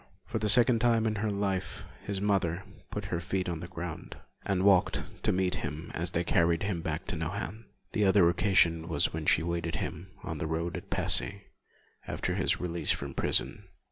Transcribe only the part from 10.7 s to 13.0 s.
at Passy, after his release